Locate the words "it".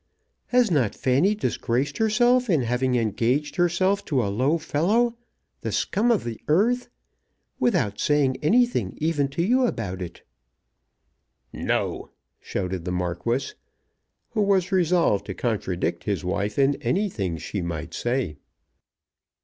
10.01-10.23